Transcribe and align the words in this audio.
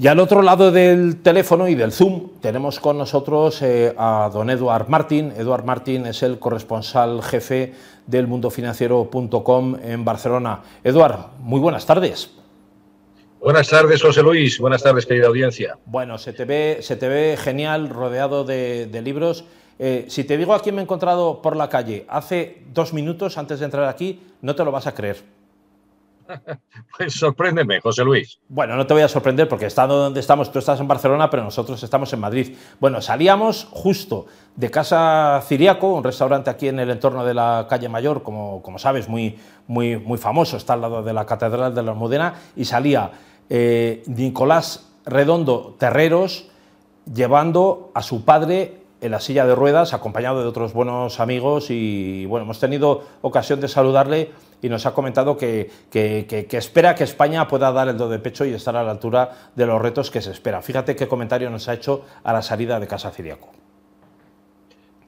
Y 0.00 0.06
al 0.06 0.20
otro 0.20 0.42
lado 0.42 0.70
del 0.70 1.22
teléfono 1.22 1.66
y 1.66 1.74
del 1.74 1.90
Zoom 1.90 2.28
tenemos 2.40 2.78
con 2.78 2.96
nosotros 2.96 3.60
eh, 3.62 3.92
a 3.98 4.30
don 4.32 4.48
Eduard 4.48 4.88
Martín. 4.88 5.32
Eduard 5.36 5.64
Martín 5.64 6.06
es 6.06 6.22
el 6.22 6.38
corresponsal 6.38 7.20
jefe 7.20 7.74
del 8.06 8.28
mundofinanciero.com 8.28 9.76
en 9.82 10.04
Barcelona. 10.04 10.62
Eduard, 10.84 11.32
muy 11.40 11.58
buenas 11.58 11.84
tardes. 11.84 12.30
Buenas 13.40 13.68
tardes, 13.68 14.00
José 14.00 14.22
Luis. 14.22 14.60
Buenas 14.60 14.84
tardes, 14.84 15.04
querida 15.04 15.26
audiencia. 15.26 15.76
Bueno, 15.84 16.16
se 16.16 16.32
te 16.32 16.44
ve, 16.44 16.78
se 16.80 16.94
te 16.94 17.08
ve 17.08 17.36
genial, 17.36 17.88
rodeado 17.88 18.44
de, 18.44 19.02
libros. 19.02 19.46
Eh, 19.80 20.04
si 20.06 20.22
te 20.22 20.36
digo 20.36 20.54
a 20.54 20.62
quién 20.62 20.76
me 20.76 20.80
he 20.80 20.84
encontrado 20.84 21.42
por 21.42 21.56
la 21.56 21.68
calle 21.68 22.06
hace 22.08 22.62
dos 22.72 22.92
minutos 22.92 23.36
antes 23.36 23.58
de 23.58 23.64
entrar 23.64 23.88
aquí, 23.88 24.20
no 24.42 24.54
te 24.54 24.64
lo 24.64 24.70
vas 24.70 24.86
a 24.86 24.94
creer. 24.94 25.37
Pues 26.96 27.14
sorpréndeme, 27.14 27.80
José 27.80 28.04
Luis. 28.04 28.38
Bueno, 28.48 28.76
no 28.76 28.86
te 28.86 28.94
voy 28.94 29.02
a 29.02 29.08
sorprender 29.08 29.48
porque 29.48 29.66
estando 29.66 29.96
donde 29.96 30.20
estamos, 30.20 30.50
tú 30.50 30.58
estás 30.58 30.80
en 30.80 30.88
Barcelona, 30.88 31.30
pero 31.30 31.44
nosotros 31.44 31.82
estamos 31.82 32.12
en 32.12 32.20
Madrid. 32.20 32.56
Bueno, 32.80 33.00
salíamos 33.00 33.68
justo 33.70 34.26
de 34.56 34.70
Casa 34.70 35.40
Ciriaco, 35.46 35.94
un 35.94 36.04
restaurante 36.04 36.50
aquí 36.50 36.68
en 36.68 36.80
el 36.80 36.90
entorno 36.90 37.24
de 37.24 37.34
la 37.34 37.66
calle 37.68 37.88
Mayor, 37.88 38.22
como, 38.22 38.62
como 38.62 38.78
sabes, 38.78 39.08
muy, 39.08 39.38
muy, 39.66 39.96
muy 39.96 40.18
famoso, 40.18 40.56
está 40.56 40.74
al 40.74 40.80
lado 40.80 41.02
de 41.02 41.12
la 41.12 41.26
Catedral 41.26 41.74
de 41.74 41.82
la 41.82 41.92
Almudena, 41.92 42.34
y 42.56 42.64
salía 42.64 43.10
eh, 43.48 44.02
Nicolás 44.06 44.88
Redondo 45.04 45.76
Terreros 45.78 46.50
llevando 47.12 47.90
a 47.94 48.02
su 48.02 48.24
padre 48.24 48.82
en 49.00 49.10
la 49.10 49.20
silla 49.20 49.46
de 49.46 49.54
ruedas, 49.54 49.94
acompañado 49.94 50.42
de 50.42 50.48
otros 50.48 50.72
buenos 50.72 51.20
amigos 51.20 51.70
y 51.70 52.26
bueno, 52.26 52.44
hemos 52.44 52.58
tenido 52.58 53.04
ocasión 53.22 53.60
de 53.60 53.68
saludarle 53.68 54.30
y 54.60 54.68
nos 54.68 54.86
ha 54.86 54.94
comentado 54.94 55.36
que, 55.36 55.70
espera 55.92 56.94
que 56.94 57.04
España 57.04 57.46
pueda 57.46 57.70
dar 57.70 57.88
el 57.88 57.96
do 57.96 58.08
de 58.08 58.18
pecho 58.18 58.44
y 58.44 58.52
estar 58.52 58.76
a 58.76 58.82
la 58.82 58.90
altura 58.90 59.50
de 59.54 59.66
los 59.66 59.80
retos 59.80 60.10
que 60.10 60.20
se 60.20 60.32
espera. 60.32 60.62
Fíjate 60.62 60.96
qué 60.96 61.06
comentario 61.06 61.48
nos 61.50 61.68
ha 61.68 61.74
hecho 61.74 62.04
a 62.24 62.32
la 62.32 62.42
salida 62.42 62.80
de 62.80 62.86
Casa 62.86 63.10
Ciriaco. 63.10 63.50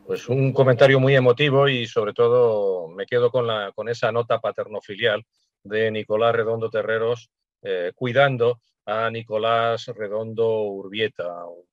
Pues 0.06 0.28
un 0.28 0.52
comentario 0.52 0.98
muy 0.98 1.14
emotivo 1.14 1.69
y 1.69 1.86
sobre 1.86 2.12
todo 2.12 2.88
me 2.88 3.06
quedo 3.06 3.30
con, 3.30 3.47
la, 3.47 3.72
con 3.75 3.88
esa 3.88 4.10
nota 4.10 4.41
paternofilial 4.41 5.25
de 5.62 5.91
Nicolás 5.91 6.34
Redondo 6.34 6.70
Terreros 6.70 7.30
eh, 7.62 7.92
cuidando 7.94 8.60
a 8.86 9.10
Nicolás 9.10 9.86
Redondo 9.94 10.62
Urbieta, 10.62 11.44
un 11.47 11.64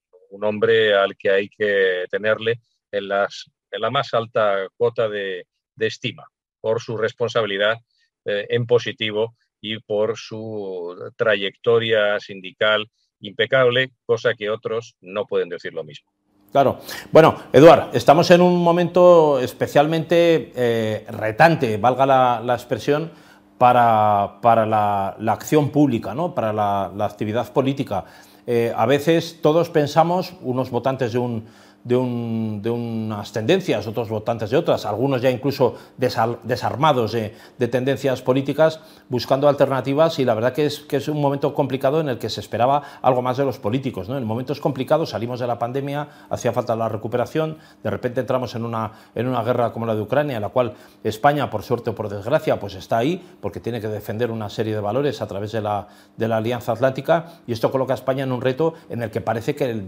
hombre 0.43 0.93
al 0.93 1.15
que 1.17 1.29
hay 1.29 1.49
que 1.49 2.05
tenerle 2.09 2.59
en, 2.91 3.07
la 3.07 3.89
más 3.91 4.13
alta 4.13 4.67
cuota 4.75 5.07
de, 5.09 5.45
estima 5.79 6.25
por 6.59 6.81
su 6.81 6.97
responsabilidad 6.97 7.77
eh, 8.25 8.47
en 8.49 8.65
positivo 8.65 9.35
y 9.61 9.79
por 9.79 10.17
su 10.17 11.11
trayectoria 11.15 12.19
sindical 12.19 12.89
impecable, 13.19 13.91
cosa 14.05 14.33
que 14.33 14.49
otros 14.49 14.95
no 15.01 15.25
pueden 15.25 15.49
decir 15.49 15.73
lo 15.73 15.83
mismo. 15.83 16.11
Claro. 16.51 16.79
Bueno, 17.11 17.35
Eduard, 17.51 17.89
estamos 17.93 18.31
en 18.31 18.41
un 18.41 18.61
momento 18.63 19.39
especialmente 19.39 20.51
eh, 20.55 21.05
retante, 21.09 21.77
valga 21.77 22.05
la, 22.05 22.53
expresión, 22.53 23.11
para, 23.57 24.39
la, 24.65 25.15
acción 25.27 25.71
pública, 25.71 26.13
¿no? 26.13 26.33
para 26.33 26.53
la 26.53 27.05
actividad 27.05 27.51
política. 27.51 28.05
Eh, 28.49 28.73
a 28.73 28.85
veces 28.85 29.39
todos 29.41 29.69
pensamos, 29.69 30.33
unos 30.41 30.71
votantes 30.71 31.11
de 31.11 31.19
un 31.19 31.43
de, 31.87 32.69
unas 32.69 33.31
tendencias, 33.31 33.87
otros 33.87 34.09
votantes 34.09 34.49
de 34.49 34.57
otras, 34.57 34.85
algunos 34.85 35.21
ya 35.21 35.31
incluso 35.31 35.75
desarmados 35.97 37.13
de, 37.13 37.67
tendencias 37.67 38.21
políticas, 38.21 38.81
buscando 39.09 39.47
alternativas 39.47 40.19
y 40.19 40.25
la 40.25 40.33
verdad 40.33 40.53
que 40.53 40.65
es, 40.65 40.81
que 40.81 40.97
es 40.97 41.07
un 41.07 41.21
momento 41.21 41.53
complicado 41.53 42.01
en 42.01 42.09
el 42.09 42.17
que 42.17 42.29
se 42.29 42.41
esperaba 42.41 42.81
algo 43.01 43.21
más 43.21 43.37
de 43.37 43.45
los 43.45 43.57
políticos. 43.57 44.09
¿no? 44.09 44.17
En 44.17 44.25
momentos 44.25 44.59
complicados 44.59 45.11
salimos 45.11 45.39
de 45.39 45.47
la 45.47 45.57
pandemia, 45.57 46.09
hacía 46.29 46.51
falta 46.51 46.75
la 46.75 46.89
recuperación, 46.89 47.57
de 47.83 47.89
repente 47.89 48.19
entramos 48.19 48.53
en 48.55 48.65
una, 48.65 48.91
en 49.15 49.27
una 49.27 49.41
guerra 49.43 49.71
como 49.71 49.85
la 49.85 49.95
de 49.95 50.01
Ucrania, 50.01 50.35
en 50.35 50.41
la 50.41 50.49
cual 50.49 50.73
España, 51.03 51.49
por 51.49 51.63
suerte 51.63 51.91
o 51.91 51.95
por 51.95 52.09
desgracia, 52.09 52.59
pues 52.59 52.75
está 52.75 52.97
ahí, 52.97 53.23
porque 53.39 53.61
tiene 53.61 53.79
que 53.79 53.87
defender 53.87 54.31
una 54.31 54.49
serie 54.49 54.73
de 54.73 54.81
valores 54.81 55.21
a 55.21 55.27
través 55.27 55.53
de 55.53 55.61
la, 55.61 55.87
de 56.17 56.27
la 56.27 56.37
Alianza 56.37 56.73
Atlántica, 56.73 57.27
y 57.47 57.53
esto 57.53 57.71
coloca 57.71 57.93
a 57.93 57.95
España 57.95 58.23
en 58.23 58.31
un 58.33 58.41
reto 58.41 58.73
en 58.89 59.03
el 59.03 59.11
que 59.11 59.21
parece 59.21 59.55
que 59.55 59.69
el 59.69 59.85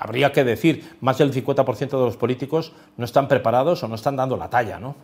habría 0.00 0.32
que 0.32 0.44
decir, 0.44 0.96
más 1.00 1.18
del 1.18 1.32
50% 1.32 1.90
de 1.90 2.04
los 2.04 2.16
políticos 2.16 2.72
no 2.96 3.04
están 3.04 3.28
preparados 3.28 3.82
o 3.82 3.88
no 3.88 3.94
están 3.94 4.16
dando 4.16 4.36
la 4.36 4.50
talla, 4.50 4.78
¿no? 4.78 4.96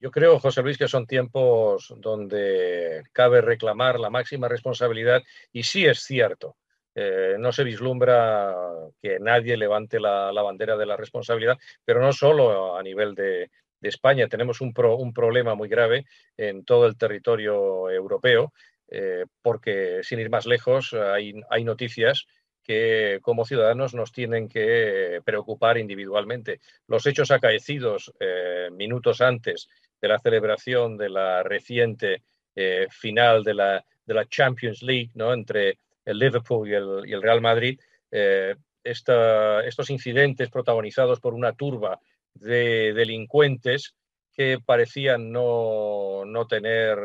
Yo 0.00 0.10
creo, 0.10 0.38
José 0.38 0.62
Luis, 0.62 0.76
que 0.76 0.86
son 0.86 1.06
tiempos 1.06 1.94
donde 1.96 3.04
cabe 3.12 3.40
reclamar 3.40 3.98
la 3.98 4.10
máxima 4.10 4.48
responsabilidad 4.48 5.22
y 5.50 5.62
sí 5.62 5.86
es 5.86 6.00
cierto, 6.00 6.56
eh, 6.94 7.36
no 7.38 7.52
se 7.52 7.64
vislumbra 7.64 8.54
que 9.00 9.18
nadie 9.18 9.56
levante 9.56 9.98
la, 9.98 10.30
bandera 10.30 10.76
de 10.76 10.86
la 10.86 10.96
responsabilidad, 10.96 11.58
pero 11.84 12.00
no 12.00 12.12
solo 12.12 12.76
a 12.76 12.82
nivel 12.82 13.14
de, 13.14 13.50
España, 13.80 14.28
tenemos 14.28 14.62
un, 14.62 14.72
un, 14.76 15.12
problema 15.12 15.54
muy 15.54 15.68
grave 15.68 16.06
en 16.38 16.64
todo 16.64 16.86
el 16.86 16.96
territorio 16.96 17.90
europeo, 17.90 18.54
eh, 18.88 19.26
porque 19.42 20.00
sin 20.02 20.20
ir 20.20 20.30
más 20.30 20.46
lejos 20.46 20.94
hay 20.94 21.64
noticias 21.64 22.26
que 22.64 23.18
como 23.22 23.44
ciudadanos 23.44 23.94
nos 23.94 24.10
tienen 24.10 24.48
que 24.48 25.20
preocupar 25.24 25.76
individualmente. 25.76 26.60
Los 26.88 27.06
hechos 27.06 27.30
acaecidos 27.30 28.12
eh, 28.18 28.70
minutos 28.72 29.20
antes 29.20 29.68
de 30.00 30.08
la 30.08 30.18
celebración 30.18 30.96
de 30.96 31.10
la 31.10 31.42
reciente 31.42 32.22
eh, 32.56 32.86
final 32.90 33.44
de 33.44 33.54
la, 33.54 33.84
de 34.06 34.14
la, 34.14 34.26
Champions 34.26 34.82
League 34.82 35.10
¿no? 35.14 35.32
entre 35.32 35.78
el 36.04 36.18
Liverpool 36.18 36.68
y 36.68 36.74
el, 37.12 37.22
Real 37.22 37.40
Madrid, 37.40 37.78
eh, 38.10 38.56
estos 38.82 39.90
incidentes 39.90 40.50
protagonizados 40.50 41.20
por 41.20 41.34
una 41.34 41.52
turba 41.52 42.00
de 42.34 42.92
delincuentes 42.94 43.94
que 44.32 44.58
parecían 44.64 45.30
no, 45.30 46.24
no 46.26 46.46
tener, 46.46 46.98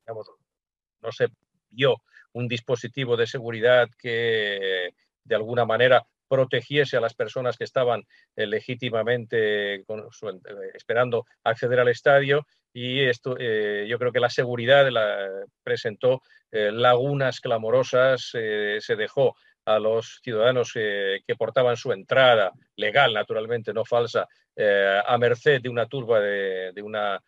digamos, 0.00 0.30
no 1.00 1.10
se 1.10 1.28
vio 1.70 2.02
un 2.32 2.48
dispositivo 2.48 3.16
de 3.16 3.26
seguridad 3.26 3.88
que 3.98 4.90
de 5.24 5.34
alguna 5.34 5.64
manera 5.64 6.06
protegiese 6.28 6.96
a 6.96 7.00
las 7.00 7.14
personas 7.14 7.56
que 7.56 7.64
estaban 7.64 8.04
eh, 8.36 8.46
legítimamente 8.46 9.76
eh, 9.76 9.84
esperando 10.74 11.24
acceder 11.42 11.80
al 11.80 11.88
estadio. 11.88 12.46
Y 12.72 13.00
esto 13.00 13.36
eh, 13.38 13.86
yo 13.88 13.98
creo 13.98 14.12
que 14.12 14.20
la 14.20 14.30
seguridad 14.30 14.88
la, 14.90 15.26
presentó 15.64 16.22
lagunas 16.50 17.40
clamorosas 17.40 18.30
se 18.30 18.96
dejó 18.96 19.34
a 19.66 19.78
los 19.78 20.20
ciudadanos 20.22 20.72
que 20.72 21.36
portaban 21.36 21.76
su 21.76 21.92
entrada 21.92 22.52
legal 22.76 23.12
naturalmente 23.12 23.74
no 23.74 23.84
falsa 23.84 24.26
a 24.56 25.18
merced 25.18 25.60
de 25.60 25.68
una 25.68 25.86
turba 25.86 26.20
de, 26.20 26.72
de 26.72 26.82
una 26.82 27.22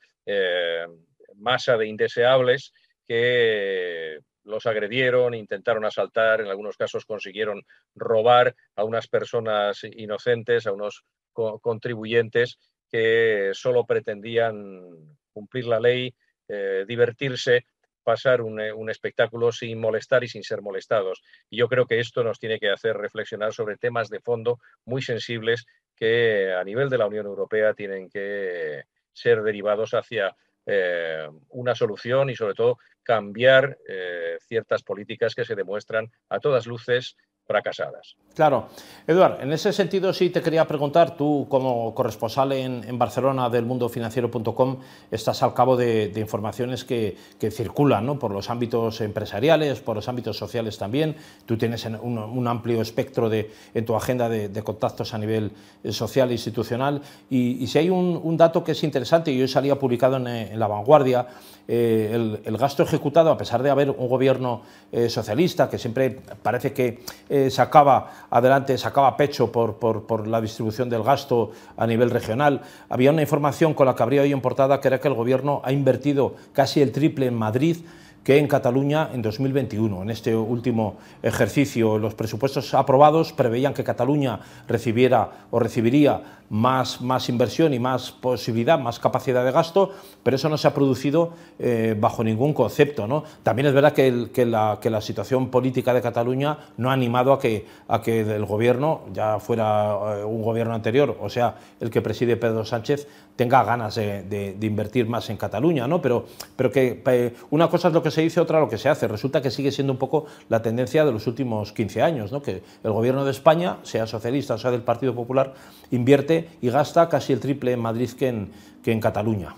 masa 1.34 1.76
de 1.76 1.86
indeseables 1.86 2.72
que 3.06 4.20
los 4.50 4.66
agredieron, 4.66 5.34
intentaron 5.34 5.84
asaltar, 5.84 6.40
en 6.40 6.48
algunos 6.48 6.76
casos 6.76 7.06
consiguieron 7.06 7.62
robar 7.94 8.54
a 8.76 8.84
unas 8.84 9.08
personas 9.08 9.84
inocentes, 9.84 10.66
a 10.66 10.72
unos 10.72 11.04
contribuyentes 11.32 12.58
que 12.90 13.50
solo 13.54 13.86
pretendían 13.86 15.16
cumplir 15.32 15.66
la 15.66 15.80
ley, 15.80 16.14
eh, 16.48 16.84
divertirse, 16.86 17.64
pasar 18.02 18.40
eh, 18.40 18.72
un, 18.72 18.90
espectáculo 18.90 19.52
sin 19.52 19.78
molestar 19.78 20.24
y 20.24 20.28
sin 20.28 20.42
ser 20.42 20.62
molestados. 20.62 21.22
Y 21.48 21.58
yo 21.58 21.68
creo 21.68 21.86
que 21.86 22.00
esto 22.00 22.24
nos 22.24 22.38
tiene 22.38 22.58
que 22.58 22.70
hacer 22.70 22.96
reflexionar 22.96 23.52
sobre 23.52 23.76
temas 23.76 24.08
de 24.08 24.20
fondo 24.20 24.58
muy 24.84 25.02
sensibles 25.02 25.66
que 25.94 26.52
a 26.52 26.64
nivel 26.64 26.88
de 26.88 26.98
la 26.98 27.06
Unión 27.06 27.26
Europea 27.26 27.74
tienen 27.74 28.08
que 28.08 28.84
ser 29.12 29.42
derivados 29.42 29.94
hacia 29.94 30.34
eh, 30.72 31.28
una 31.48 31.74
solución 31.74 32.30
y 32.30 32.36
sobre 32.36 32.54
todo 32.54 32.78
cambiar 33.02 33.76
eh, 33.88 34.38
ciertas 34.40 34.84
políticas 34.84 35.34
que 35.34 35.44
se 35.44 35.56
demuestran 35.56 36.12
a 36.28 36.38
todas 36.38 36.66
luces 36.68 37.16
fracasadas. 37.50 38.14
Claro. 38.34 38.68
Eduard, 39.08 39.42
en 39.42 39.52
ese 39.52 39.72
sentido 39.72 40.12
sí 40.12 40.30
te 40.30 40.40
quería 40.40 40.64
preguntar, 40.64 41.16
tú 41.16 41.46
como 41.48 41.92
corresponsal 41.94 42.52
en, 42.52 42.96
Barcelona 42.96 43.50
del 43.50 43.66
mundofinanciero.com 43.66 44.78
estás 45.10 45.42
al 45.42 45.52
cabo 45.52 45.76
de, 45.76 46.12
informaciones 46.16 46.84
que, 46.84 47.16
circulan 47.50 48.06
¿no? 48.06 48.18
por 48.20 48.30
los 48.30 48.48
ámbitos 48.48 49.00
empresariales, 49.00 49.80
por 49.80 49.96
los 49.96 50.08
ámbitos 50.08 50.36
sociales 50.36 50.78
también. 50.78 51.16
Tú 51.44 51.58
tienes 51.58 51.84
un, 51.84 52.46
amplio 52.46 52.80
espectro 52.80 53.28
de, 53.28 53.50
en 53.74 53.84
tu 53.84 53.96
agenda 53.96 54.28
de, 54.28 54.62
contactos 54.62 55.12
a 55.12 55.18
nivel 55.18 55.50
eh, 55.82 55.90
social 55.90 56.30
e 56.30 56.32
institucional. 56.32 57.02
Y, 57.30 57.66
si 57.66 57.78
hay 57.78 57.90
un, 57.90 58.36
dato 58.36 58.62
que 58.62 58.72
es 58.72 58.84
interesante, 58.84 59.32
y 59.32 59.42
hoy 59.42 59.48
salía 59.48 59.76
publicado 59.76 60.16
en, 60.16 60.58
La 60.58 60.68
Vanguardia, 60.68 61.26
eh, 61.66 62.38
el, 62.44 62.56
gasto 62.56 62.82
ejecutado, 62.82 63.30
a 63.30 63.36
pesar 63.36 63.62
de 63.62 63.70
haber 63.70 63.90
un 63.90 64.08
gobierno 64.08 64.62
eh, 64.92 65.08
socialista 65.08 65.68
que 65.68 65.78
siempre 65.78 66.18
parece 66.42 66.72
que 66.72 67.00
sacaba 67.48 68.26
adelante, 68.28 68.76
sacaba 68.76 69.16
pecho 69.16 69.50
por, 69.50 69.76
por, 69.76 70.26
la 70.26 70.40
distribución 70.40 70.90
del 70.90 71.02
gasto 71.02 71.52
a 71.76 71.86
nivel 71.86 72.10
regional. 72.10 72.60
Había 72.88 73.12
una 73.12 73.22
información 73.22 73.72
con 73.72 73.86
la 73.86 73.94
que 73.94 74.02
habría 74.02 74.22
hoy 74.22 74.32
en 74.32 74.40
que 74.80 74.88
era 74.88 75.00
que 75.00 75.08
el 75.08 75.14
Gobierno 75.14 75.62
ha 75.64 75.72
invertido 75.72 76.34
casi 76.52 76.82
el 76.82 76.92
triple 76.92 77.26
en 77.26 77.34
Madrid 77.34 77.78
que 78.24 78.38
en 78.38 78.48
Cataluña 78.48 79.10
en 79.12 79.22
2021. 79.22 80.02
En 80.02 80.10
este 80.10 80.36
último 80.36 80.96
ejercicio, 81.22 81.98
los 81.98 82.14
presupuestos 82.14 82.74
aprobados 82.74 83.32
preveían 83.32 83.74
que 83.74 83.84
Cataluña 83.84 84.40
recibiera 84.68 85.46
o 85.50 85.58
recibiría 85.58 86.40
más, 86.50 87.00
más 87.00 87.28
inversión 87.28 87.72
y 87.72 87.78
más 87.78 88.10
posibilidad, 88.10 88.78
más 88.78 88.98
capacidad 88.98 89.44
de 89.44 89.52
gasto, 89.52 89.92
pero 90.22 90.36
eso 90.36 90.48
no 90.48 90.58
se 90.58 90.66
ha 90.66 90.74
producido 90.74 91.32
eh, 91.58 91.96
bajo 91.98 92.24
ningún 92.24 92.52
concepto. 92.52 93.06
¿no? 93.06 93.24
También 93.42 93.66
es 93.66 93.72
verdad 93.72 93.92
que, 93.92 94.30
que, 94.34 94.44
la, 94.44 94.78
que, 94.82 94.90
la, 94.90 95.00
situación 95.00 95.48
política 95.48 95.94
de 95.94 96.02
Cataluña 96.02 96.58
no 96.76 96.90
ha 96.90 96.92
animado 96.92 97.32
a 97.32 97.38
que, 97.38 97.66
a 97.88 98.02
que 98.02 98.20
el 98.20 98.44
gobierno, 98.44 99.02
ya 99.12 99.38
fuera 99.38 100.18
eh, 100.18 100.24
un 100.24 100.42
gobierno 100.42 100.74
anterior, 100.74 101.16
o 101.20 101.30
sea, 101.30 101.54
el 101.78 101.88
que 101.88 102.02
preside 102.02 102.36
Pedro 102.36 102.64
Sánchez, 102.64 103.06
tenga 103.40 103.64
ganas 103.64 103.94
de, 103.94 104.54
invertir 104.60 105.06
más 105.06 105.30
en 105.30 105.38
Cataluña. 105.38 105.88
¿no? 105.88 106.02
Pero, 106.02 106.26
pero 106.56 106.70
que 106.70 107.32
una 107.48 107.70
cosa 107.70 107.88
es 107.88 107.94
lo 107.94 108.02
que 108.02 108.10
se 108.10 108.20
dice, 108.20 108.38
otra 108.38 108.60
lo 108.60 108.68
que 108.68 108.76
se 108.76 108.90
hace. 108.90 109.08
Resulta 109.08 109.40
que 109.40 109.50
sigue 109.50 109.72
siendo 109.72 109.94
un 109.94 109.98
poco 109.98 110.26
la 110.50 110.60
tendencia 110.60 111.06
de 111.06 111.12
los 111.12 111.26
últimos 111.26 111.72
15 111.72 112.02
años, 112.02 112.32
¿no? 112.32 112.42
que 112.42 112.62
el 112.84 112.92
gobierno 112.92 113.24
de 113.24 113.30
España, 113.30 113.78
sea 113.82 114.06
socialista 114.06 114.52
o 114.52 114.58
sea 114.58 114.70
del 114.70 114.82
Partido 114.82 115.14
Popular, 115.14 115.54
invierte 115.90 116.50
y 116.60 116.68
gasta 116.68 117.08
casi 117.08 117.32
el 117.32 117.40
triple 117.40 117.72
en 117.72 117.80
Madrid 117.80 118.10
que 118.10 118.28
en, 118.28 118.52
que 118.84 118.92
en 118.92 119.00
Cataluña. 119.00 119.54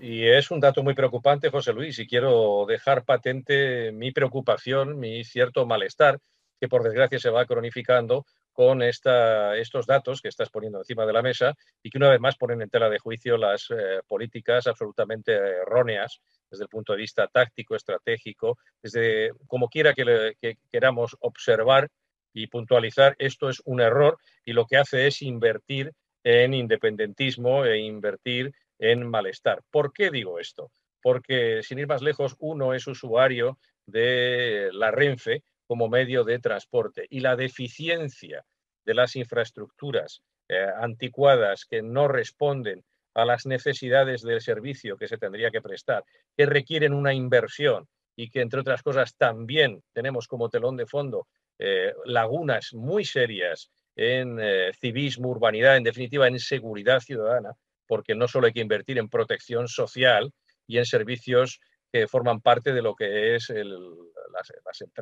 Y 0.00 0.24
es 0.24 0.52
un 0.52 0.60
dato 0.60 0.84
muy 0.84 0.94
preocupante, 0.94 1.50
José 1.50 1.72
Luis, 1.72 1.98
y 1.98 2.06
quiero 2.06 2.66
dejar 2.68 3.02
patente 3.02 3.90
mi 3.90 4.12
preocupación, 4.12 5.00
mi 5.00 5.24
cierto 5.24 5.66
malestar, 5.66 6.20
que 6.60 6.68
por 6.68 6.84
desgracia 6.84 7.18
se 7.18 7.30
va 7.30 7.46
cronificando 7.46 8.26
con 8.58 8.82
estos 8.82 9.86
datos 9.86 10.20
que 10.20 10.26
estás 10.26 10.50
poniendo 10.50 10.80
encima 10.80 11.06
de 11.06 11.12
la 11.12 11.22
mesa 11.22 11.54
y 11.80 11.90
que 11.90 11.98
una 11.98 12.10
vez 12.10 12.18
más 12.18 12.36
ponen 12.36 12.60
en 12.60 12.68
tela 12.68 12.90
de 12.90 12.98
juicio 12.98 13.36
las 13.36 13.70
eh, 13.70 14.00
políticas 14.04 14.66
absolutamente 14.66 15.32
erróneas 15.32 16.20
desde 16.50 16.64
el 16.64 16.68
punto 16.68 16.92
de 16.92 16.98
vista 16.98 17.28
táctico, 17.28 17.76
estratégico, 17.76 18.58
desde 18.82 19.30
como 19.46 19.68
quiera 19.68 19.94
que, 19.94 20.34
que 20.40 20.56
queramos 20.72 21.16
observar 21.20 21.88
y 22.34 22.48
puntualizar, 22.48 23.14
esto 23.20 23.48
es 23.48 23.62
un 23.64 23.80
error 23.80 24.18
y 24.44 24.54
lo 24.54 24.66
que 24.66 24.78
hace 24.78 25.06
es 25.06 25.22
invertir 25.22 25.92
en 26.24 26.52
independentismo 26.52 27.64
e 27.64 27.78
invertir 27.78 28.52
en 28.80 29.08
malestar. 29.08 29.62
¿Por 29.70 29.92
qué 29.92 30.10
digo 30.10 30.40
esto? 30.40 30.72
Porque, 31.00 31.62
sin 31.62 31.78
ir 31.78 31.86
más 31.86 32.02
lejos, 32.02 32.34
uno 32.40 32.74
es 32.74 32.88
usuario 32.88 33.56
de 33.86 34.70
la 34.72 34.90
Renfe 34.90 35.44
como 35.68 35.88
medio 35.88 36.24
de 36.24 36.40
transporte. 36.40 37.06
Y 37.10 37.20
la 37.20 37.36
deficiencia 37.36 38.44
de 38.84 38.94
las 38.94 39.14
infraestructuras 39.14 40.22
eh, 40.48 40.66
anticuadas 40.80 41.66
que 41.66 41.82
no 41.82 42.08
responden 42.08 42.82
a 43.14 43.24
las 43.24 43.46
necesidades 43.46 44.22
del 44.22 44.40
servicio 44.40 44.96
que 44.96 45.08
se 45.08 45.18
tendría 45.18 45.50
que 45.50 45.60
prestar, 45.60 46.04
que 46.36 46.46
requieren 46.46 46.94
una 46.94 47.12
inversión 47.12 47.86
y 48.16 48.30
que, 48.30 48.40
entre 48.40 48.60
otras 48.60 48.82
cosas, 48.82 49.14
también 49.16 49.82
tenemos 49.92 50.26
como 50.26 50.48
telón 50.48 50.76
de 50.76 50.86
fondo 50.86 51.28
eh, 51.58 51.92
lagunas 52.06 52.72
muy 52.72 53.04
serias 53.04 53.70
en 53.94 54.38
eh, 54.40 54.72
civismo, 54.80 55.28
urbanidad, 55.28 55.76
en 55.76 55.82
definitiva 55.82 56.28
en 56.28 56.38
seguridad 56.38 57.00
ciudadana, 57.00 57.52
porque 57.86 58.14
no 58.14 58.26
solo 58.26 58.46
hay 58.46 58.52
que 58.52 58.60
invertir 58.60 58.96
en 58.98 59.08
protección 59.08 59.68
social 59.68 60.32
y 60.66 60.78
en 60.78 60.86
servicios 60.86 61.60
que 61.92 62.06
forman 62.06 62.40
parte 62.40 62.72
de 62.72 62.82
lo 62.82 62.94
que 62.94 63.34
es 63.34 63.48
las, 63.50 64.52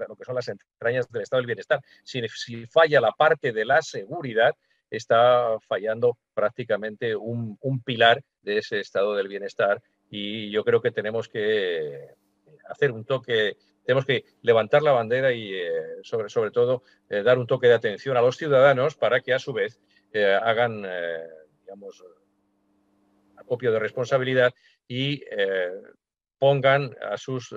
lo 0.08 0.16
que 0.16 0.24
son 0.24 0.34
las 0.34 0.48
entrañas 0.48 1.10
del 1.10 1.22
estado 1.22 1.40
del 1.40 1.46
bienestar. 1.46 1.80
Si, 2.04 2.66
falla 2.66 3.00
la 3.00 3.12
parte 3.12 3.52
de 3.52 3.64
la 3.64 3.82
seguridad, 3.82 4.54
está 4.88 5.58
fallando 5.66 6.16
prácticamente 6.32 7.16
un, 7.16 7.58
un 7.60 7.82
pilar 7.82 8.22
de 8.42 8.58
ese 8.58 8.80
estado 8.80 9.16
del 9.16 9.28
bienestar 9.28 9.82
y 10.08 10.50
yo 10.50 10.64
creo 10.64 10.80
que 10.80 10.92
tenemos 10.92 11.28
que 11.28 12.14
hacer 12.68 12.92
un 12.92 13.04
toque 13.04 13.56
tenemos 13.86 14.04
que 14.04 14.24
levantar 14.42 14.82
la 14.82 14.92
bandera 14.92 15.32
y, 15.32 15.54
eh, 15.54 15.70
sobre, 16.02 16.28
sobre 16.28 16.50
todo, 16.50 16.82
eh, 17.08 17.22
dar 17.22 17.38
un 17.38 17.46
toque 17.46 17.68
de 17.68 17.74
atención 17.74 18.16
a 18.16 18.20
los 18.20 18.36
ciudadanos 18.36 18.96
para 18.96 19.20
que, 19.20 19.32
a 19.32 19.38
su 19.38 19.52
vez, 19.52 19.80
eh, 20.12 20.34
hagan, 20.34 20.84
digamos, 21.60 22.04
acopio 23.36 23.70
de 23.70 23.78
responsabilidad 23.78 24.52
y 24.88 25.22
pongan 26.38 26.94
a 27.00 27.16
sus 27.16 27.54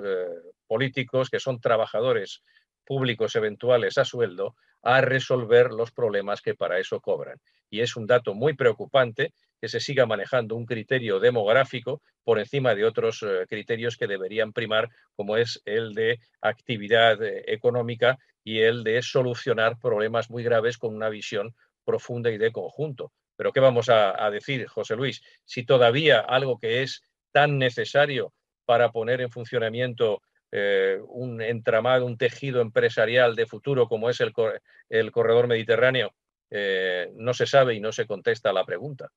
políticos, 0.66 1.30
que 1.30 1.40
son 1.40 1.60
trabajadores 1.60 2.42
públicos 2.84 3.36
eventuales 3.36 3.98
a 3.98 4.04
sueldo, 4.04 4.56
a 4.82 5.00
resolver 5.00 5.70
los 5.70 5.92
problemas 5.92 6.40
que 6.40 6.54
para 6.54 6.78
eso 6.78 7.00
cobran. 7.00 7.38
Y 7.68 7.80
es 7.80 7.96
un 7.96 8.06
dato 8.06 8.34
muy 8.34 8.54
preocupante 8.54 9.32
que 9.60 9.68
se 9.68 9.80
siga 9.80 10.06
manejando 10.06 10.56
un 10.56 10.64
criterio 10.64 11.20
demográfico 11.20 12.00
por 12.24 12.38
encima 12.38 12.74
de 12.74 12.84
otros 12.84 13.22
eh, 13.22 13.46
criterios 13.48 13.96
que 13.96 14.06
deberían 14.06 14.52
primar, 14.52 14.88
como 15.14 15.36
es 15.36 15.60
el 15.66 15.94
de 15.94 16.18
actividad 16.40 17.22
eh, 17.22 17.44
económica 17.46 18.18
y 18.42 18.60
el 18.60 18.82
de 18.84 19.02
solucionar 19.02 19.78
problemas 19.78 20.30
muy 20.30 20.42
graves 20.42 20.78
con 20.78 20.94
una 20.94 21.10
visión 21.10 21.54
profunda 21.84 22.30
y 22.30 22.38
de 22.38 22.52
conjunto. 22.52 23.12
Pero 23.36 23.52
¿qué 23.52 23.60
vamos 23.60 23.88
a, 23.88 24.30
decir, 24.30 24.66
José 24.66 24.96
Luis? 24.96 25.22
Si 25.44 25.64
todavía 25.64 26.20
algo 26.20 26.58
que 26.58 26.82
es 26.82 27.02
tan 27.32 27.58
necesario 27.58 28.34
para 28.70 28.92
poner 28.92 29.20
en 29.20 29.32
funcionamiento 29.32 30.22
eh, 30.52 31.00
un 31.08 31.42
entramado, 31.42 32.06
un 32.06 32.16
tejido 32.16 32.60
empresarial 32.60 33.34
de 33.34 33.44
futuro 33.44 33.88
como 33.88 34.08
es 34.08 34.20
el, 34.20 34.32
corredor 35.10 35.48
mediterráneo, 35.48 36.14
no 37.16 37.34
se 37.34 37.46
sabe 37.46 37.74
y 37.74 37.80
no 37.80 37.90
se 37.90 38.06
contesta 38.06 38.52
la 38.52 38.64
pregunta. 38.64 39.10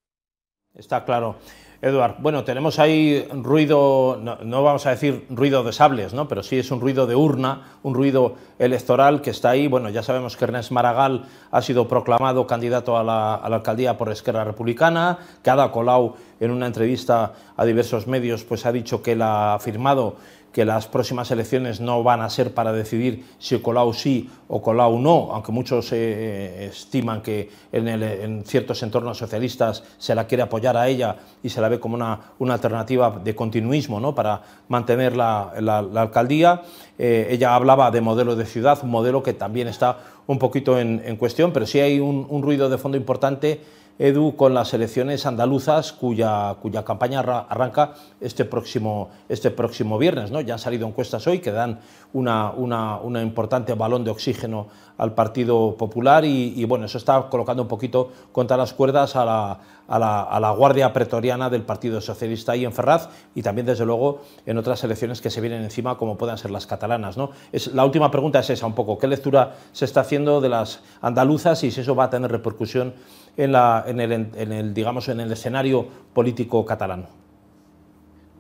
Está 0.76 1.06
claro. 1.06 1.36
Eduard, 1.84 2.16
bueno, 2.18 2.44
tenemos 2.44 2.80
ahí 2.80 3.28
ruido, 3.32 4.18
no, 4.20 4.64
vamos 4.64 4.88
a 4.88 4.90
decir 4.90 5.28
ruido 5.30 5.64
de 5.64 5.72
sables, 5.72 6.16
¿no? 6.16 6.28
pero 6.28 6.42
sí 6.42 6.58
es 6.58 6.72
un 6.72 6.82
ruido 6.82 7.06
de 7.06 7.16
urna, 7.16 7.74
un 7.84 7.94
ruido 7.94 8.36
electoral 8.58 9.22
que 9.22 9.30
está 9.30 9.52
ahí. 9.52 9.68
Bueno, 9.68 9.90
ya 9.90 10.02
sabemos 10.02 10.36
que 10.36 10.46
Ernest 10.46 10.72
Maragall 10.72 11.26
ha 11.52 11.62
sido 11.62 11.88
proclamado 11.88 12.48
candidato 12.48 12.98
a 12.98 13.04
la, 13.04 13.36
alcaldía 13.36 13.98
por 13.98 14.10
Esquerra 14.12 14.46
Republicana, 14.46 15.20
que 15.44 15.52
Ada 15.52 15.72
Colau 15.72 16.16
en 16.40 16.50
una 16.50 16.66
entrevista 16.66 17.34
a 17.56 17.66
diversos 17.66 18.08
medios 18.08 18.44
pues 18.44 18.66
ha 18.66 18.72
dicho 18.72 19.04
que 19.04 19.12
él 19.12 19.22
ha 19.22 19.54
afirmado 19.54 20.16
que 20.54 20.66
las 20.66 20.88
próximas 20.88 21.32
elecciones 21.32 21.82
no 21.82 22.04
van 22.04 22.22
a 22.22 22.30
ser 22.30 22.54
para 22.54 22.72
decidir 22.72 23.26
si 23.40 23.58
Colau 23.60 23.92
sí 23.92 24.30
o 24.48 24.62
Colau 24.62 25.00
no, 25.00 25.30
aunque 25.34 25.52
muchos 25.52 25.92
eh, 25.92 26.70
estiman 26.72 27.22
que 27.22 27.50
en, 27.72 28.46
ciertos 28.46 28.84
entornos 28.84 29.18
socialistas 29.18 29.84
se 29.98 30.14
la 30.14 30.28
quiere 30.28 30.44
apoyar 30.44 30.78
a 30.78 30.88
ella 30.88 31.18
y 31.42 31.50
se 31.50 31.60
la 31.60 31.70
ve 31.70 31.80
como 31.80 31.96
una, 31.96 32.20
una 32.38 32.54
alternativa 32.54 33.20
de 33.24 33.36
continuismo 33.36 34.00
¿no? 34.00 34.14
para 34.14 34.44
mantener 34.68 35.18
la, 35.18 35.50
alcaldía. 35.96 36.62
Eh, 37.00 37.28
ella 37.32 37.56
hablaba 37.56 37.90
de 37.90 38.02
modelo 38.02 38.36
de 38.36 38.46
ciudad, 38.46 38.78
un 38.84 38.92
modelo 38.92 39.24
que 39.24 39.34
también 39.34 39.68
está 39.68 39.98
un 40.28 40.38
poquito 40.38 40.80
en, 40.80 41.18
cuestión, 41.18 41.52
pero 41.52 41.66
sí 41.66 41.80
hay 41.80 42.00
un 42.00 42.42
ruido 42.44 42.70
de 42.70 42.78
fondo 42.78 42.96
importante 42.96 43.60
Edu, 44.00 44.36
con 44.36 44.56
las 44.56 44.74
elecciones 44.74 45.26
andaluzas 45.28 45.94
cuya, 45.94 46.56
campaña 46.84 47.20
arranca 47.20 47.94
este 48.20 48.44
próximo, 48.44 49.10
este 49.30 49.52
próximo 49.52 50.00
viernes. 50.00 50.32
¿no? 50.32 50.42
Ya 50.42 50.54
han 50.54 50.60
salido 50.60 50.88
encuestas 50.88 51.28
hoy 51.28 51.40
que 51.40 51.52
dan 51.52 51.80
una, 52.12 52.52
una, 52.52 53.22
importante 53.22 53.74
balón 53.76 54.04
de 54.04 54.10
oxígeno 54.10 54.68
al 54.98 55.14
Partido 55.14 55.76
Popular 55.78 56.26
y, 56.26 56.64
bueno, 56.66 56.86
eso 56.86 56.98
está 56.98 57.30
colocando 57.30 57.62
un 57.64 57.68
poquito 57.68 58.12
contra 58.32 58.58
las 58.58 58.74
cuerdas 58.74 59.16
a 59.16 59.26
la, 59.26 59.60
a 59.88 60.00
la, 60.40 60.52
Guardia 60.52 60.94
Pretoriana 60.94 61.50
del 61.50 61.64
Partido 61.64 62.02
Socialista 62.02 62.54
ahí 62.54 62.66
en 62.66 62.74
Ferraz 62.74 63.10
y 63.36 63.42
también, 63.42 63.66
desde 63.66 63.86
luego, 63.86 64.22
en 64.46 64.58
otras 64.58 64.84
elecciones 64.84 65.22
que 65.22 65.30
se 65.30 65.42
vienen 65.42 65.64
encima, 65.64 65.98
como 65.98 66.18
puedan 66.18 66.38
ser 66.38 66.52
las 66.52 66.68
catalanas. 66.68 67.18
¿no? 67.18 67.32
Es, 67.52 67.68
la 67.68 67.86
última 67.86 68.10
pregunta 68.12 68.40
es 68.40 68.50
esa, 68.50 68.66
un 68.66 68.76
poco, 68.76 68.98
¿qué 68.98 69.08
lectura 69.08 69.56
se 69.72 69.86
está 69.86 70.02
haciendo 70.02 70.42
de 70.42 70.50
las 70.50 70.84
andaluzas 71.02 71.64
y 71.64 71.72
si 71.72 71.82
eso 71.82 71.96
va 71.96 72.06
a 72.06 72.10
tener 72.10 72.32
repercusión 72.32 72.94
en, 73.38 73.52
la, 73.52 73.84
en, 73.88 74.00
el, 74.00 74.12
en 74.12 74.52
el, 74.52 74.74
digamos, 74.74 75.10
en 75.10 75.20
el 75.20 75.32
escenario 75.32 75.88
político 76.14 76.66
catalán? 76.66 77.08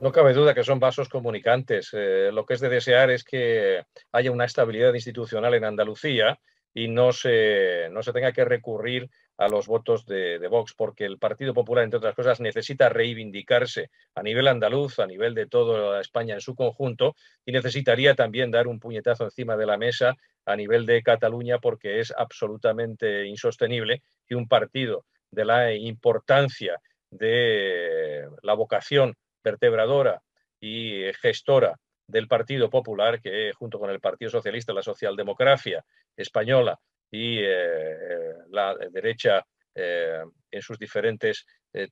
No 0.01 0.11
cabe 0.11 0.33
duda 0.33 0.53
que 0.53 0.65
son 0.65 0.79
vasos 0.79 1.07
comunicantes. 1.07 1.91
Eh, 1.93 2.29
lo 2.33 2.45
que 2.45 2.55
es 2.55 2.59
de 2.59 2.67
desear 2.67 3.09
es 3.09 3.23
que 3.23 3.85
haya 4.11 4.31
una 4.31 4.43
estabilidad 4.43 4.93
institucional 4.93 5.53
en 5.53 5.63
Andalucía 5.63 6.39
y 6.73 6.87
no 6.87 7.11
se, 7.11 7.89
no 7.91 8.01
se 8.01 8.13
tenga 8.13 8.31
que 8.31 8.45
recurrir 8.45 9.09
a 9.37 9.47
los 9.47 9.67
votos 9.67 10.05
de, 10.05 10.39
de, 10.39 10.47
Vox, 10.47 10.73
porque 10.73 11.05
el 11.05 11.17
Partido 11.17 11.53
Popular, 11.53 11.83
entre 11.83 11.97
otras 11.97 12.15
cosas, 12.15 12.39
necesita 12.39 12.89
reivindicarse 12.89 13.89
a 14.15 14.23
nivel 14.23 14.47
andaluz, 14.47 14.99
a 14.99 15.07
nivel 15.07 15.33
de 15.33 15.47
toda 15.47 16.01
España 16.01 16.35
en 16.35 16.41
su 16.41 16.55
conjunto, 16.55 17.15
y 17.45 17.51
necesitaría 17.51 18.15
también 18.15 18.51
dar 18.51 18.67
un 18.67 18.79
puñetazo 18.79 19.25
encima 19.25 19.57
de 19.57 19.65
la 19.65 19.77
mesa 19.77 20.15
a 20.45 20.55
nivel 20.55 20.85
de 20.85 21.03
Cataluña, 21.03 21.59
porque 21.59 21.99
es 21.99 22.13
absolutamente 22.15 23.25
insostenible 23.25 24.01
que 24.27 24.35
un 24.35 24.47
partido 24.47 25.05
de 25.31 25.45
la 25.45 25.73
importancia 25.73 26.79
de 27.09 28.27
la 28.41 28.53
vocación 28.53 29.15
vertebradora 29.43 30.21
y 30.59 31.03
gestora 31.21 31.79
del 32.07 32.27
Partido 32.27 32.69
Popular, 32.69 33.21
que 33.21 33.51
junto 33.53 33.79
con 33.79 33.89
el 33.89 33.99
Partido 33.99 34.31
Socialista, 34.31 34.73
la 34.73 34.83
socialdemocracia 34.83 35.83
española 36.15 36.79
y 37.09 37.39
eh, 37.39 38.33
la 38.49 38.75
derecha 38.91 39.45
eh, 39.75 40.23
en 40.51 40.61
sus 40.61 40.77
diferentes 40.77 41.45
eh, 41.73 41.89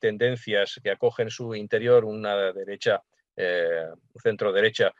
tendencias 0.00 0.80
que 0.82 0.90
acogen 0.90 1.30
su 1.30 1.54
interior, 1.54 2.04
una 2.04 2.52
derecha 2.52 3.02
un 3.38 4.20
centro 4.22 4.50
derecha 4.50 4.90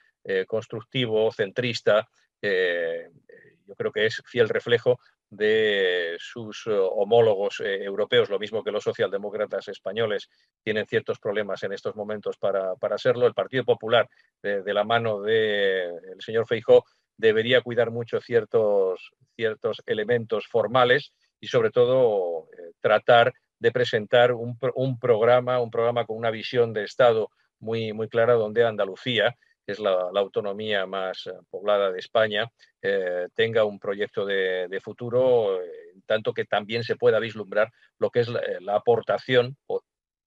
constructivo, 0.46 1.32
centrista, 1.32 2.06
yo 2.42 3.74
creo 3.74 3.90
que 3.90 4.04
es 4.04 4.22
fiel 4.26 4.50
reflejo 4.50 5.00
de 5.28 6.16
sus 6.18 6.66
homólogos 6.66 7.60
europeos, 7.60 8.30
lo 8.30 8.38
mismo 8.38 8.62
que 8.62 8.70
los 8.70 8.84
socialdemócratas 8.84 9.68
españoles 9.68 10.28
tienen 10.62 10.86
ciertos 10.86 11.18
problemas 11.18 11.62
en 11.62 11.72
estos 11.72 11.96
momentos 11.96 12.36
para, 12.36 12.74
para. 12.76 12.96
El 13.04 13.34
Partido 13.34 13.64
Popular, 13.64 14.08
de, 14.42 14.74
la 14.74 14.84
mano 14.84 15.20
del 15.20 16.20
señor 16.20 16.46
Feijó, 16.46 16.84
debería 17.16 17.60
cuidar 17.60 17.90
mucho 17.90 18.20
ciertos, 18.20 19.12
ciertos 19.34 19.82
elementos 19.86 20.46
formales 20.46 21.12
y 21.40 21.46
sobre 21.48 21.70
todo 21.70 22.48
eh, 22.52 22.72
tratar 22.80 23.32
de 23.58 23.72
presentar 23.72 24.32
un, 24.32 24.58
programa, 24.98 25.60
un 25.60 25.70
programa 25.70 26.04
con 26.04 26.16
una 26.16 26.30
visión 26.30 26.72
de 26.72 26.84
Estado 26.84 27.30
muy, 27.58 27.92
muy 27.92 28.08
clara 28.08 28.34
donde 28.34 28.64
Andalucía, 28.64 29.36
que 29.66 29.72
es 29.72 29.80
la, 29.80 30.08
autonomía 30.14 30.86
más 30.86 31.26
eh, 31.26 31.32
poblada 31.50 31.90
de 31.90 31.98
España, 31.98 32.48
eh, 32.80 33.26
tenga 33.34 33.64
un 33.64 33.78
proyecto 33.78 34.24
de, 34.24 34.80
futuro, 34.82 35.60
tanto 36.06 36.32
que 36.32 36.44
también 36.44 36.84
se 36.84 36.96
pueda 36.96 37.18
vislumbrar 37.18 37.72
lo 37.98 38.10
que 38.10 38.20
es 38.20 38.28
la, 38.28 38.76
aportación, 38.76 39.56
o 39.66 39.82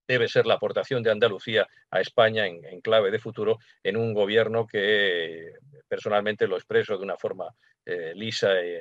debe 0.07 0.27
ser 0.27 0.45
la 0.45 0.55
aportación 0.55 1.01
de 1.01 1.11
Andalucía 1.11 1.67
a 1.89 2.01
España 2.01 2.45
en, 2.47 2.81
clave 2.81 3.11
de 3.11 3.19
futuro 3.19 3.59
en 3.83 3.95
un 3.95 4.13
gobierno 4.13 4.67
que 4.67 5.53
personalmente 5.87 6.47
lo 6.47 6.57
expreso 6.57 6.97
de 6.97 7.03
una 7.03 7.15
forma 7.15 7.47
lisa 8.13 8.53
y 8.61 8.77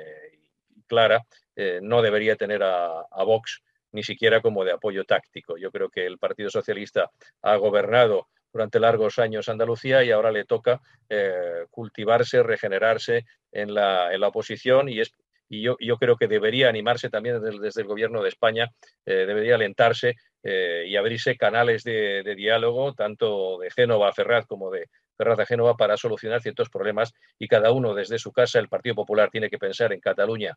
clara, 0.89 1.25
eh, 1.55 1.79
no 1.81 2.03
debería 2.03 2.35
tener 2.35 2.63
a, 2.65 3.05
Vox 3.25 3.63
ni 3.93 4.03
siquiera 4.03 4.41
como 4.41 4.65
de 4.65 4.73
apoyo 4.73 5.05
táctico. 5.05 5.57
Yo 5.57 5.71
creo 5.71 5.89
que 5.89 6.05
el 6.05 6.19
Partido 6.19 6.51
Socialista 6.51 7.11
ha 7.43 7.57
gobernado 7.57 8.29
durante 8.53 8.81
largos 8.81 9.19
años 9.19 9.49
Andalucía 9.49 10.05
y 10.05 10.11
ahora 10.11 10.33
le 10.33 10.45
toca 10.45 10.81
eh, 11.09 11.67
cultivarse, 11.71 12.43
regenerarse 12.43 13.25
en 13.53 13.75
la, 13.75 14.11
oposición 14.27 14.89
y, 14.89 15.01
es, 15.01 15.13
y 15.49 15.63
yo, 15.63 15.77
creo 15.99 16.17
que 16.17 16.29
debería 16.29 16.69
animarse 16.69 17.11
también 17.11 17.41
desde, 17.41 17.81
el 17.81 17.87
gobierno 17.87 18.23
de 18.23 18.29
España, 18.29 18.71
eh, 19.07 19.27
debería 19.27 19.55
alentarse 19.55 20.15
y 20.41 20.97
abrirse 20.97 21.37
canales 21.37 21.85
de, 21.85 22.23
de, 22.23 22.35
diálogo, 22.35 22.95
tanto 22.95 23.59
de 23.59 23.71
Génova 23.71 24.09
a 24.09 24.13
Ferraz 24.15 24.47
como 24.47 24.71
de 24.71 24.87
Ferraz 25.19 25.41
a 25.41 25.45
Génova, 25.45 25.77
para 25.77 25.99
solucionar 25.99 26.41
ciertos 26.41 26.71
problemas 26.71 27.13
y 27.39 27.49
cada 27.49 27.71
uno 27.71 27.93
desde 27.93 28.19
su 28.19 28.33
casa, 28.33 28.59
el 28.59 28.69
Partido 28.69 28.95
Popular 28.95 29.31
tiene 29.31 29.51
que 29.51 29.59
pensar 29.59 29.93
en 29.93 30.01
Cataluña 30.01 30.57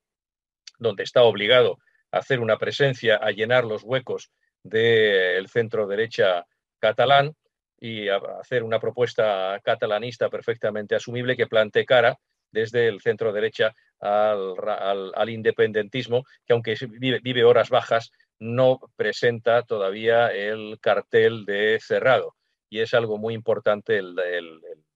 donde 0.81 1.03
está 1.03 1.23
obligado 1.23 1.77
a 2.11 2.17
hacer 2.17 2.39
una 2.39 2.57
presencia, 2.57 3.15
a 3.15 3.31
llenar 3.31 3.63
los 3.63 3.83
huecos 3.83 4.31
del 4.63 5.47
centro 5.47 5.87
derecha 5.87 6.45
catalán 6.79 7.35
y 7.81 8.07
hacer 8.07 8.63
una 8.63 8.79
propuesta 8.79 9.59
catalanista 9.63 10.29
perfectamente 10.29 10.95
asumible 10.95 11.35
que 11.35 11.47
plantee 11.47 11.83
cara 11.83 12.17
desde 12.51 12.87
el 12.87 13.01
centro 13.01 13.33
derecha 13.33 13.73
al, 13.99 15.29
independentismo, 15.29 16.23
que 16.45 16.53
aunque 16.53 16.75
vive, 16.89 17.43
horas 17.43 17.69
bajas, 17.69 18.11
no 18.39 18.79
presenta 18.95 19.63
todavía 19.63 20.27
el 20.27 20.79
cartel 20.79 21.43
de 21.45 21.79
cerrado. 21.81 22.35
Y 22.69 22.79
es 22.79 22.93
algo 22.93 23.17
muy 23.17 23.33
importante 23.33 23.97
el 23.97 24.15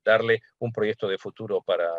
darle 0.06 0.44
un 0.60 0.72
proyecto 0.72 1.08
de 1.08 1.18
futuro 1.18 1.62
para, 1.62 1.90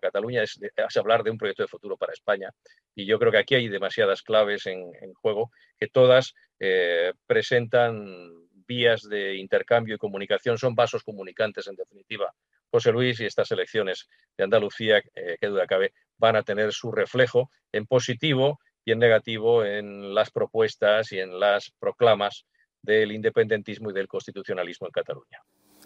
Cataluña, 0.00 0.42
es, 0.44 0.58
hablar 0.96 1.22
de 1.22 1.30
un 1.30 1.36
proyecto 1.36 1.64
de 1.64 1.68
futuro 1.68 1.96
para 1.96 2.12
España. 2.12 2.50
Y 2.94 3.04
yo 3.04 3.18
creo 3.18 3.32
que 3.32 3.38
aquí 3.38 3.56
hay 3.56 3.68
demasiadas 3.68 4.22
claves 4.22 4.66
en, 4.66 5.12
juego 5.14 5.50
que 5.78 5.88
todas 5.88 6.34
eh, 6.58 7.12
presentan 7.26 8.48
vías 8.70 9.02
de 9.02 9.34
intercambio 9.34 9.96
y 9.96 9.98
comunicación, 9.98 10.56
son 10.56 10.76
vasos 10.76 11.02
comunicantes 11.02 11.66
en 11.66 11.74
definitiva. 11.74 12.32
José 12.70 12.92
Luis 12.92 13.18
y 13.18 13.26
estas 13.26 13.50
elecciones 13.50 14.06
de 14.38 14.44
Andalucía, 14.44 14.98
eh, 15.16 15.36
que 15.40 15.48
duda 15.48 15.66
cabe, 15.66 15.92
van 16.18 16.36
a 16.36 16.44
tener 16.44 16.72
su 16.72 16.92
reflejo 16.92 17.50
en 17.72 17.86
positivo 17.86 18.60
y 18.84 18.92
en 18.92 19.00
negativo 19.00 19.64
en 19.64 20.14
las 20.14 20.30
propuestas 20.30 21.10
y 21.10 21.18
en 21.18 21.40
las 21.40 21.72
proclamas 21.80 22.46
del 22.80 23.10
independentismo 23.10 23.90
y 23.90 23.92
del 23.92 24.06
constitucionalismo 24.06 24.86
en 24.86 24.92
Cataluña. 24.92 25.40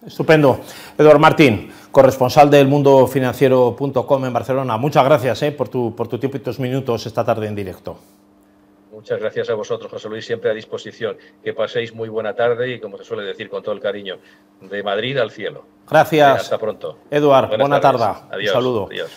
Estupendo. 0.07 0.61
Eduardo 0.99 1.21
Martín, 1.21 1.73
corresponsal 1.91 2.51
del 2.51 2.69
mundofinanciero.com 2.69 4.25
en 4.27 4.33
Barcelona. 4.33 4.77
Muchas 4.77 5.05
gracias 5.07 5.43
eh, 5.43 5.53
por, 5.53 5.71
tu, 5.71 5.97
por 5.97 6.07
tu 6.07 6.19
tiempo 6.19 6.37
y 6.37 6.41
tus 6.41 6.61
minutos 6.61 7.07
esta 7.07 7.25
tarde 7.25 7.47
en 7.47 7.55
directo. 7.55 7.99
Muchas 9.05 9.21
gracias 9.21 9.51
a 9.51 9.55
vosotros, 9.55 9.91
José 9.91 10.09
Luis, 10.09 10.25
siempre 10.25 10.51
a 10.51 10.55
disposición. 10.55 11.19
Que 11.43 11.53
paséis 11.53 11.95
muy 11.95 12.09
buena 12.09 12.33
tarde 12.33 12.71
y, 12.71 12.81
como 12.81 12.97
se 12.97 13.05
suele 13.05 13.23
decir 13.23 13.51
con 13.51 13.63
todo 13.63 13.75
el 13.75 13.81
cariño, 13.83 14.17
de 14.63 14.83
Madrid 14.83 15.19
al 15.19 15.31
cielo. 15.31 15.67
Gracias. 15.87 16.41
hasta 16.41 16.57
pronto. 16.57 17.01
Eduard, 17.11 17.55
buena 17.59 17.79
tarde. 17.83 18.03
Adiós. 18.03 18.55
Un 18.55 18.63
saludo. 18.63 18.87
Adiós. 18.87 19.11